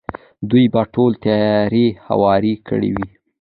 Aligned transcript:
دوی 0.49 0.65
به 0.73 0.81
ټولې 0.93 1.17
تیارې 1.23 1.85
هوارې 2.07 2.53
کړې 2.67 2.89
وي. 2.95 3.09